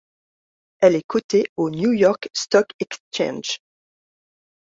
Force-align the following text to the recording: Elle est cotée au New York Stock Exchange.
Elle 0.79 0.95
est 0.95 1.03
cotée 1.05 1.45
au 1.57 1.69
New 1.69 1.91
York 1.93 2.27
Stock 2.33 2.65
Exchange. 2.79 3.59